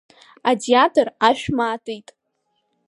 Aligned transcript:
Атеатр 0.51 1.07
ашә 1.31 1.47
маатит. 1.59 2.07